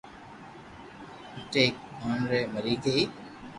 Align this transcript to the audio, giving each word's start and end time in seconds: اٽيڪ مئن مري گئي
اٽيڪ 1.37 1.73
مئن 2.05 2.19
مري 2.53 2.75
گئي 2.83 3.01